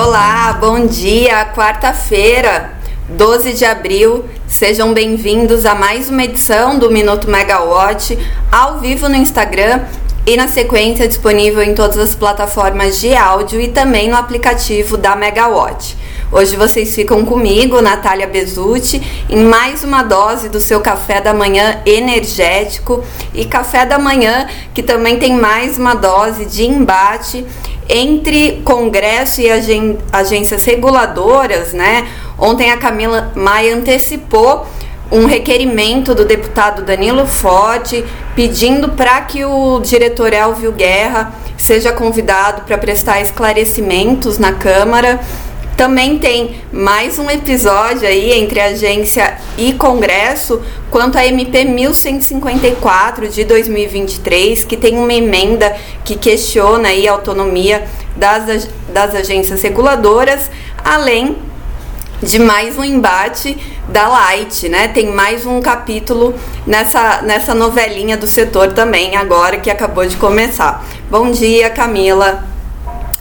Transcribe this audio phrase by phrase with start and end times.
[0.00, 2.70] Olá, bom dia, quarta-feira,
[3.08, 4.24] 12 de abril.
[4.46, 8.16] Sejam bem-vindos a mais uma edição do Minuto Megawatt,
[8.52, 9.80] ao vivo no Instagram
[10.24, 15.16] e na sequência disponível em todas as plataformas de áudio e também no aplicativo da
[15.16, 15.96] Megawatt.
[16.30, 21.80] Hoje vocês ficam comigo, Natália Bezutti, em mais uma dose do seu café da manhã
[21.84, 23.02] energético
[23.34, 27.44] e café da manhã que também tem mais uma dose de embate
[27.88, 29.48] entre Congresso e
[30.12, 32.06] agências reguladoras, né?
[32.38, 34.66] Ontem a Camila Maia antecipou
[35.10, 38.04] um requerimento do deputado Danilo Forte
[38.36, 45.18] pedindo para que o diretor Elvio Guerra seja convidado para prestar esclarecimentos na Câmara.
[45.78, 50.60] Também tem mais um episódio aí entre agência e Congresso
[50.90, 57.84] quanto à MP 1154 de 2023, que tem uma emenda que questiona aí a autonomia
[58.16, 60.50] das, das agências reguladoras,
[60.84, 61.38] além
[62.20, 63.56] de mais um embate
[63.88, 64.88] da Light, né?
[64.88, 66.34] Tem mais um capítulo
[66.66, 70.84] nessa, nessa novelinha do setor também, agora que acabou de começar.
[71.08, 72.57] Bom dia, Camila.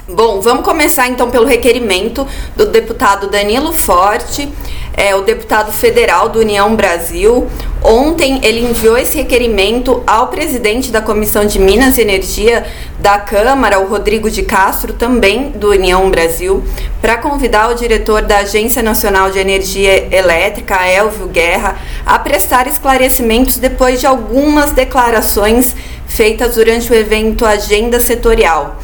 [0.09, 4.47] Bom, vamos começar então pelo requerimento do deputado Danilo Forte,
[4.94, 7.45] é, o deputado federal do União Brasil.
[7.83, 12.66] Ontem ele enviou esse requerimento ao presidente da Comissão de Minas e Energia
[12.99, 16.64] da Câmara, o Rodrigo de Castro, também do União Brasil,
[17.02, 23.58] para convidar o diretor da Agência Nacional de Energia Elétrica, Elvio Guerra, a prestar esclarecimentos
[23.58, 25.75] depois de algumas declarações
[26.08, 28.77] feitas durante o evento Agenda Setorial.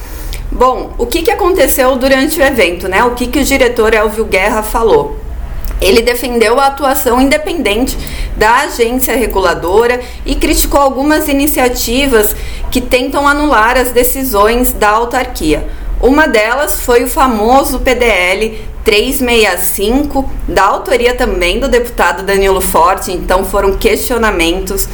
[0.51, 3.03] Bom, o que, que aconteceu durante o evento, né?
[3.03, 5.19] O que, que o diretor Elvio Guerra falou?
[5.81, 7.97] Ele defendeu a atuação independente
[8.37, 12.35] da agência reguladora e criticou algumas iniciativas
[12.71, 15.67] que tentam anular as decisões da autarquia.
[16.01, 23.45] Uma delas foi o famoso PDL 365, da autoria também do deputado Danilo Forte, então
[23.45, 24.87] foram questionamentos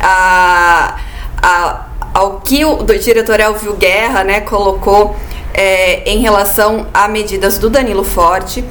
[0.00, 0.96] a,
[1.42, 5.16] a ao que o diretor Elvio Guerra né, colocou
[5.54, 8.64] é, em relação a medidas do Danilo Forte.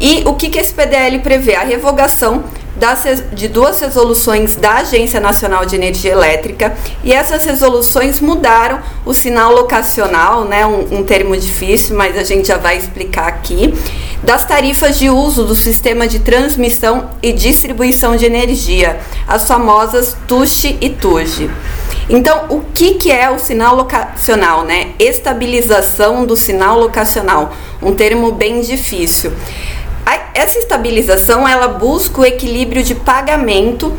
[0.00, 1.56] E o que, que esse PDL prevê?
[1.56, 2.44] A revogação
[2.78, 9.12] das, de duas resoluções da Agência Nacional de Energia Elétrica e essas resoluções mudaram o
[9.12, 13.74] sinal locacional, né, um, um termo difícil, mas a gente já vai explicar aqui,
[14.22, 20.76] das tarifas de uso do sistema de transmissão e distribuição de energia, as famosas TUSH
[20.80, 21.50] e TUJ.
[22.08, 24.92] Então, o que, que é o sinal locacional, né?
[24.98, 27.52] Estabilização do sinal locacional,
[27.82, 29.32] um termo bem difícil.
[30.34, 33.92] Essa estabilização, ela busca o equilíbrio de pagamento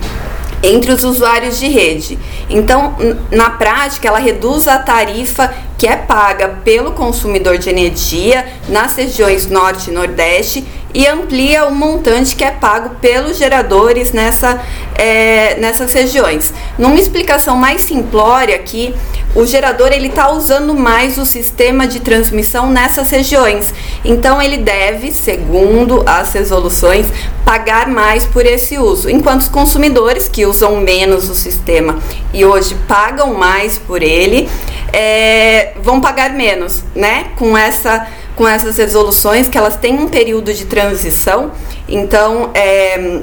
[0.63, 2.17] entre os usuários de rede.
[2.49, 2.95] Então,
[3.31, 9.47] na prática, ela reduz a tarifa que é paga pelo consumidor de energia nas regiões
[9.47, 14.61] Norte e Nordeste e amplia o montante que é pago pelos geradores nessa,
[14.95, 16.53] é, nessas regiões.
[16.77, 18.95] Numa explicação mais simplória aqui,
[19.35, 23.71] o gerador ele está usando mais o sistema de transmissão nessas regiões.
[24.03, 27.05] Então ele deve, segundo as resoluções,
[27.45, 31.99] pagar mais por esse uso, enquanto os consumidores que usam menos o sistema
[32.33, 34.49] e hoje pagam mais por ele,
[34.91, 37.27] é, vão pagar menos, né?
[37.37, 38.07] Com essa
[38.39, 41.51] com essas resoluções que elas têm um período de transição,
[41.89, 43.19] então é,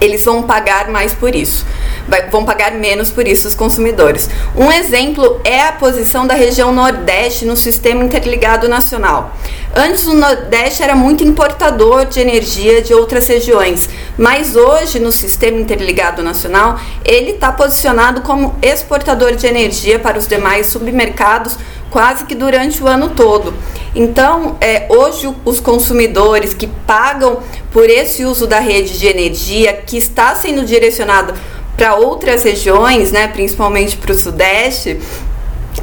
[0.00, 1.66] eles vão pagar mais por isso.
[2.06, 4.30] Vai, vão pagar menos por isso os consumidores.
[4.54, 9.34] Um exemplo é a posição da região Nordeste no sistema interligado nacional.
[9.74, 15.58] Antes o Nordeste era muito importador de energia de outras regiões, mas hoje no sistema
[15.58, 21.58] interligado nacional ele está posicionado como exportador de energia para os demais submercados
[21.90, 23.54] quase que durante o ano todo.
[23.94, 27.38] Então, é, hoje os consumidores que pagam
[27.72, 31.32] por esse uso da rede de energia que está sendo direcionado
[31.76, 34.98] para outras regiões, né, principalmente para o Sudeste,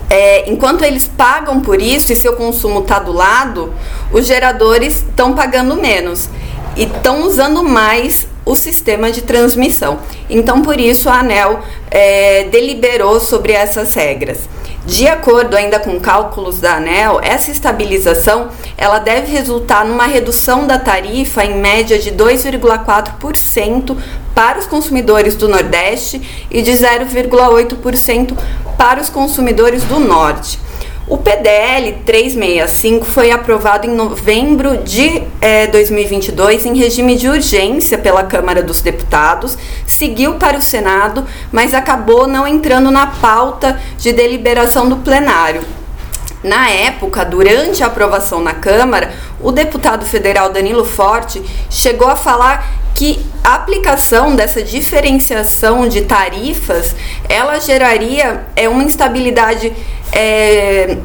[0.10, 3.74] é, enquanto eles pagam por isso e seu consumo está do lado,
[4.12, 6.30] os geradores estão pagando menos
[6.76, 10.00] e estão usando mais o sistema de transmissão.
[10.30, 14.40] Então, por isso, a ANEL é, deliberou sobre essas regras.
[14.86, 20.80] De acordo ainda com cálculos da ANEL, essa estabilização ela deve resultar numa redução da
[20.80, 23.96] tarifa em média de 2,4%
[24.34, 28.36] para os consumidores do Nordeste e de 0,8%
[28.76, 30.60] para os consumidores do Norte.
[31.08, 38.24] O PDL 365 foi aprovado em novembro de eh, 2022 em regime de urgência pela
[38.24, 44.88] Câmara dos Deputados, seguiu para o Senado, mas acabou não entrando na pauta de deliberação
[44.88, 45.64] do plenário.
[46.44, 52.82] Na época, durante a aprovação na Câmara, o deputado federal Danilo Forte chegou a falar
[52.96, 56.96] que a aplicação dessa diferenciação de tarifas
[57.28, 59.74] ela geraria é, uma instabilidade
[60.12, 60.98] é,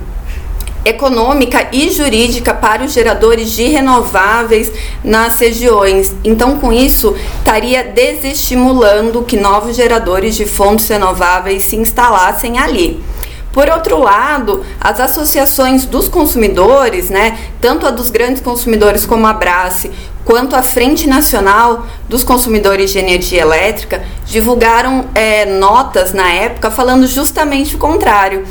[0.84, 4.70] econômica e jurídica para os geradores de renováveis
[5.02, 6.14] nas regiões.
[6.22, 13.02] Então, com isso, estaria desestimulando que novos geradores de fontes renováveis se instalassem ali.
[13.52, 19.32] Por outro lado, as associações dos consumidores, né, tanto a dos grandes consumidores como a
[19.32, 19.90] Brace,
[20.26, 27.06] quanto a Frente Nacional dos Consumidores de Energia Elétrica, divulgaram é, notas na época falando
[27.06, 28.44] justamente o contrário,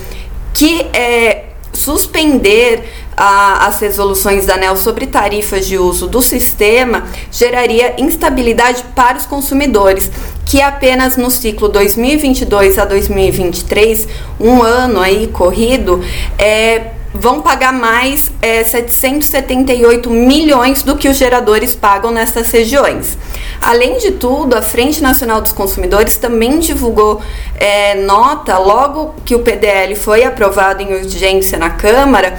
[0.55, 1.43] que é,
[1.73, 9.17] suspender a, as resoluções da ANEL sobre tarifas de uso do sistema geraria instabilidade para
[9.17, 10.09] os consumidores,
[10.45, 14.07] que apenas no ciclo 2022 a 2023,
[14.39, 16.03] um ano aí corrido,
[16.37, 23.17] é, vão pagar mais é, 778 milhões do que os geradores pagam nessas regiões.
[23.61, 27.21] Além de tudo, a Frente Nacional dos Consumidores também divulgou
[27.57, 32.37] é, nota logo que o PDL foi aprovado em urgência na Câmara.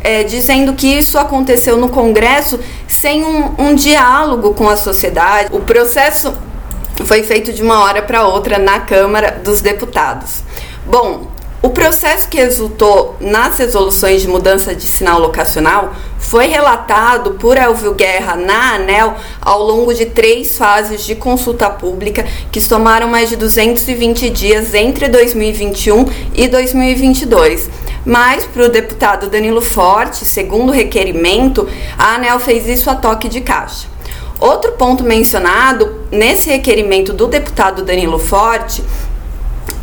[0.00, 5.48] É, dizendo que isso aconteceu no Congresso sem um, um diálogo com a sociedade.
[5.52, 6.32] O processo
[7.04, 10.44] foi feito de uma hora para outra na Câmara dos Deputados.
[10.86, 11.26] Bom,
[11.60, 17.94] o processo que resultou nas resoluções de mudança de sinal locacional foi relatado por Elvio
[17.94, 23.34] Guerra na ANEL ao longo de três fases de consulta pública que somaram mais de
[23.34, 27.68] 220 dias entre 2021 e 2022.
[28.06, 31.68] Mas, para o deputado Danilo Forte, segundo o requerimento,
[31.98, 33.88] a ANEL fez isso a toque de caixa.
[34.38, 38.84] Outro ponto mencionado nesse requerimento do deputado Danilo Forte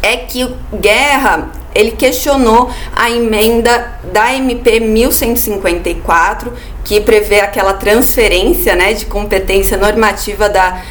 [0.01, 6.54] é que Guerra ele questionou a emenda da MP 1154,
[6.86, 10.81] que prevê aquela transferência né, de competência normativa da,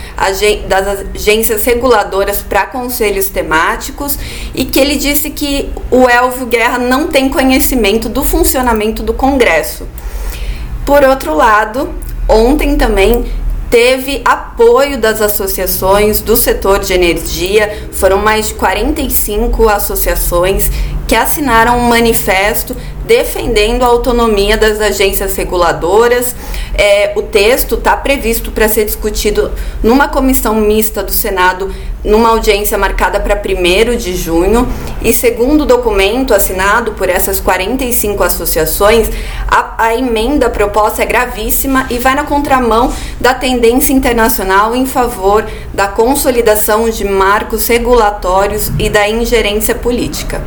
[0.68, 4.18] das agências reguladoras para conselhos temáticos,
[4.54, 9.88] e que ele disse que o Elvio Guerra não tem conhecimento do funcionamento do Congresso.
[10.84, 11.94] Por outro lado,
[12.28, 13.24] ontem também
[13.74, 20.70] teve apoio das associações do setor de energia, foram mais de 45 associações
[21.08, 26.34] que assinaram um manifesto defendendo a autonomia das agências reguladoras.
[26.76, 29.52] É, o texto está previsto para ser discutido
[29.82, 31.72] numa comissão mista do Senado,
[32.02, 34.66] numa audiência marcada para 1 de junho.
[35.02, 39.08] E segundo o documento assinado por essas 45 associações,
[39.46, 45.46] a, a emenda proposta é gravíssima e vai na contramão da tendência internacional em favor
[45.72, 50.42] da consolidação de marcos regulatórios e da ingerência política.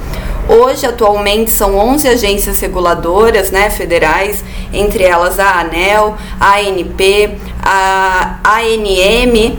[0.50, 8.40] Hoje, atualmente, são 11 agências reguladoras né, federais, entre elas a ANEL, a ANP, a
[8.44, 9.58] ANM,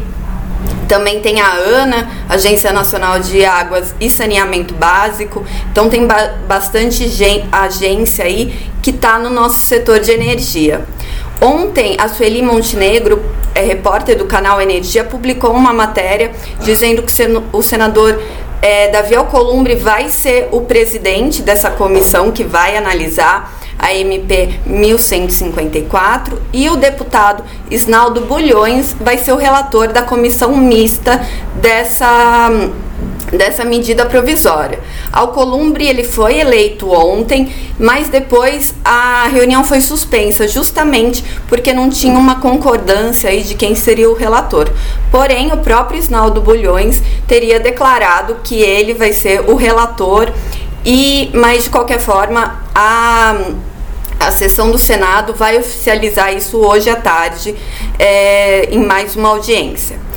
[0.88, 5.44] também tem a ANA, Agência Nacional de Águas e Saneamento Básico.
[5.70, 7.05] Então tem ba bastante
[7.52, 10.87] agência aí que está no nosso setor de energia.
[11.41, 13.23] Ontem, a Sueli Montenegro,
[13.55, 16.32] é, repórter do canal Energia, publicou uma matéria
[16.62, 17.12] dizendo que
[17.52, 18.20] o senador
[18.60, 26.43] é, Davi Alcolumbre vai ser o presidente dessa comissão que vai analisar a MP 1154
[26.53, 31.24] e o deputado Isnaldo Bulhões vai ser o relator da comissão mista
[31.55, 32.50] dessa
[33.32, 34.79] dessa medida provisória.
[35.13, 42.19] Alcolumbre ele foi eleito ontem, mas depois a reunião foi suspensa justamente porque não tinha
[42.19, 44.70] uma concordância aí de quem seria o relator.
[45.11, 50.32] Porém, o próprio Isnaldo Bulhões teria declarado que ele vai ser o relator
[50.85, 53.37] e, mas de qualquer forma, a
[54.19, 57.55] a sessão do Senado vai oficializar isso hoje à tarde
[57.99, 60.07] é, em mais uma audiência.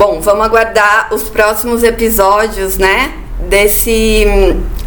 [0.00, 4.24] Bom, vamos aguardar os próximos episódios, né, desse,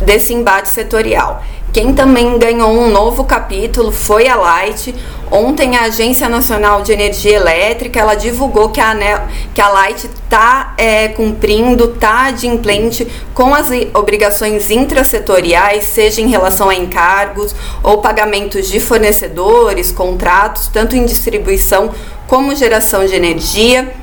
[0.02, 1.44] desse embate setorial.
[1.72, 4.96] Quem também ganhou um novo capítulo foi a Light.
[5.30, 9.22] Ontem a Agência Nacional de Energia Elétrica ela divulgou que a, ANEL,
[9.54, 16.70] que a Light está é, cumprindo, está adimplente com as obrigações intrasetoriais, seja em relação
[16.70, 21.92] a encargos ou pagamentos de fornecedores, contratos, tanto em distribuição
[22.28, 23.94] como geração de energia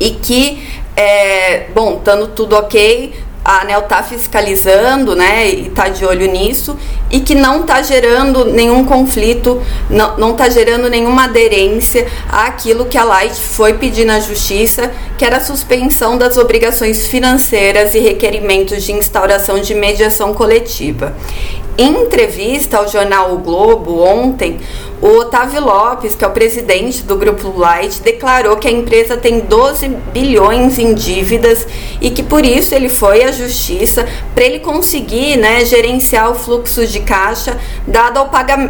[0.00, 0.66] e que,
[0.96, 3.14] é, bom, estando tudo ok,
[3.44, 6.76] a ANEL está fiscalizando, né, e está de olho nisso,
[7.10, 13.04] e que não está gerando nenhum conflito, não está gerando nenhuma aderência àquilo que a
[13.04, 18.92] Light foi pedir na Justiça, que era a suspensão das obrigações financeiras e requerimentos de
[18.92, 21.14] instauração de mediação coletiva.
[21.78, 24.60] Em entrevista ao jornal O Globo ontem,
[25.02, 29.40] o Otávio Lopes, que é o presidente do Grupo Light, declarou que a empresa tem
[29.40, 31.66] 12 bilhões em dívidas
[32.02, 36.86] e que por isso ele foi à justiça para ele conseguir né, gerenciar o fluxo
[36.86, 38.20] de caixa dado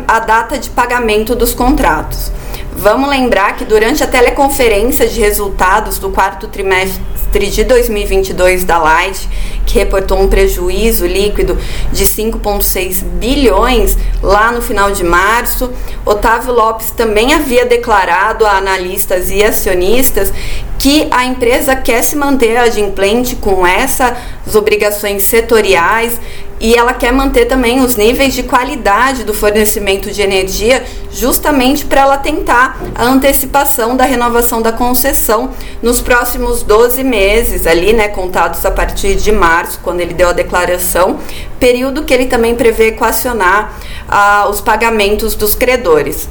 [0.06, 2.30] a data de pagamento dos contratos.
[2.76, 7.02] Vamos lembrar que durante a teleconferência de resultados do quarto trimestre
[7.38, 9.28] de 2022 da Light,
[9.64, 11.56] que reportou um prejuízo líquido
[11.92, 15.70] de 5,6 bilhões lá no final de março,
[16.04, 20.32] Otávio Lopes também havia declarado a analistas e acionistas
[20.78, 26.18] que a empresa quer se manter adimplente com essas obrigações setoriais
[26.60, 32.02] e ela quer manter também os níveis de qualidade do fornecimento de energia, justamente para
[32.02, 35.50] ela tentar a antecipação da renovação da concessão
[35.82, 40.32] nos próximos 12 meses, ali, né, contados a partir de março, quando ele deu a
[40.32, 41.18] declaração,
[41.58, 43.72] período que ele também prevê equacionar
[44.06, 46.28] ah, os pagamentos dos credores.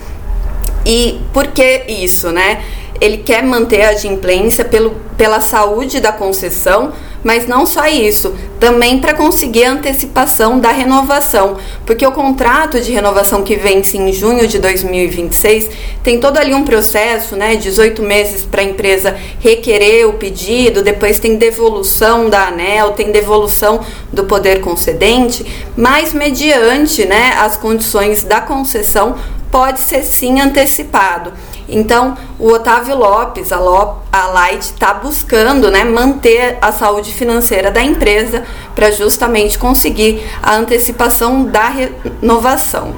[0.85, 2.63] E por que isso, né?
[3.01, 8.99] Ele quer manter a adimplência pelo, pela saúde da concessão, mas não só isso, também
[8.99, 14.47] para conseguir a antecipação da renovação, porque o contrato de renovação que vence em junho
[14.47, 15.69] de 2026
[16.03, 21.19] tem todo ali um processo, né, 18 meses para a empresa requerer o pedido, depois
[21.19, 25.45] tem devolução da ANEL, tem devolução do poder concedente,
[25.75, 29.15] mas mediante, né, as condições da concessão
[29.51, 31.33] pode ser sim antecipado.
[31.69, 37.69] Então, o Otávio Lopes, a, Lop, a Light, está buscando né, manter a saúde financeira
[37.71, 38.43] da empresa
[38.75, 42.95] para justamente conseguir a antecipação da renovação.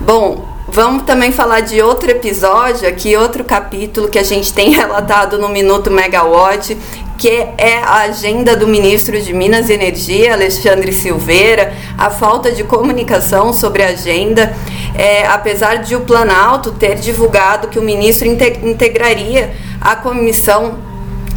[0.00, 5.38] Bom, Vamos também falar de outro episódio aqui, outro capítulo que a gente tem relatado
[5.38, 6.76] no Minuto Megawatt,
[7.18, 12.64] que é a agenda do ministro de Minas e Energia, Alexandre Silveira, a falta de
[12.64, 14.52] comunicação sobre a agenda
[14.94, 20.78] é, apesar de o Planalto ter divulgado que o ministro integraria a comissão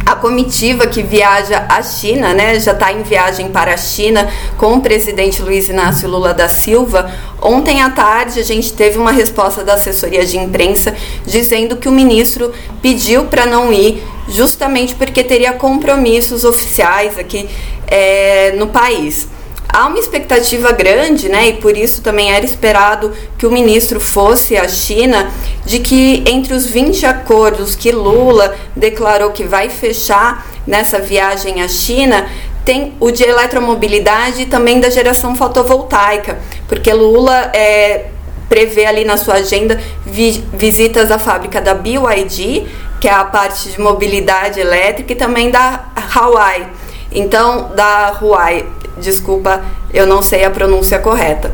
[0.08, 4.72] a comitiva que viaja à China, né, já está em viagem para a China com
[4.72, 7.12] o presidente Luiz Inácio Lula da Silva.
[7.42, 10.94] Ontem à tarde a gente teve uma resposta da assessoria de imprensa
[11.26, 12.50] dizendo que o ministro
[12.80, 17.46] pediu para não ir justamente porque teria compromissos oficiais aqui
[17.86, 19.28] é, no país
[19.68, 24.56] há uma expectativa grande, né, e por isso também era esperado que o ministro fosse
[24.56, 25.30] à China,
[25.64, 31.68] de que entre os 20 acordos que Lula declarou que vai fechar nessa viagem à
[31.68, 32.26] China,
[32.64, 38.06] tem o de eletromobilidade e também da geração fotovoltaica, porque Lula é,
[38.48, 42.66] prevê ali na sua agenda vi, visitas à fábrica da BYD,
[43.00, 45.84] que é a parte de mobilidade elétrica, e também da
[46.14, 46.66] Huawei.
[47.12, 48.66] Então, da Huawei,
[48.98, 49.62] desculpa,
[49.92, 51.52] eu não sei a pronúncia correta,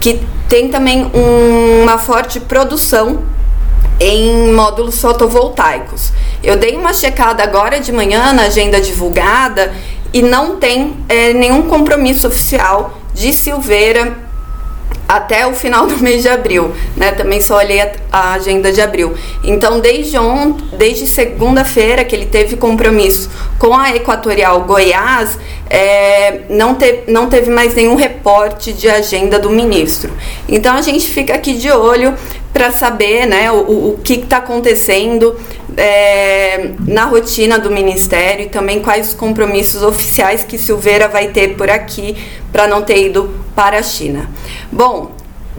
[0.00, 3.22] que tem também um, uma forte produção
[4.00, 6.12] em módulos fotovoltaicos.
[6.42, 9.74] Eu dei uma checada agora de manhã na agenda divulgada
[10.12, 14.27] e não tem é, nenhum compromisso oficial de Silveira
[15.08, 17.12] até o final do mês de abril, né?
[17.12, 19.14] Também só olhei a, a agenda de abril.
[19.42, 25.38] Então, desde ontem, desde segunda-feira que ele teve compromisso com a Equatorial Goiás,
[25.70, 30.12] é, não, te, não teve mais nenhum reporte de agenda do ministro.
[30.46, 32.14] Então, a gente fica aqui de olho
[32.52, 35.34] para saber, né, o, o que está acontecendo
[35.76, 41.56] é, na rotina do Ministério e também quais os compromissos oficiais que Silveira vai ter
[41.56, 42.16] por aqui
[42.50, 44.30] para não ter ido para a China.
[44.70, 45.10] Bom,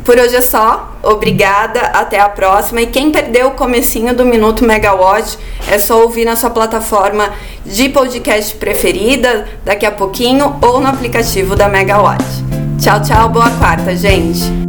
[0.06, 0.96] por hoje é só.
[1.04, 2.80] Obrigada, até a próxima.
[2.80, 5.38] E quem perdeu o comecinho do Minuto Megawatt,
[5.68, 7.30] é só ouvir na sua plataforma
[7.66, 12.24] de podcast preferida daqui a pouquinho ou no aplicativo da Megawatt.
[12.80, 14.69] Tchau, tchau, boa quarta, gente.